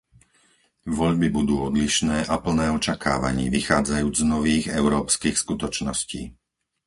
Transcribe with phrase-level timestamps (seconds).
[0.97, 6.21] Voľby budú odlišné a plné očakávaní vychádzajúc z nových európskych skutočností.